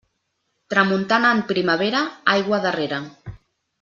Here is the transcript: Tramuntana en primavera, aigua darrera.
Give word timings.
Tramuntana 0.73 1.33
en 1.39 1.43
primavera, 1.51 2.03
aigua 2.37 2.63
darrera. 2.65 3.03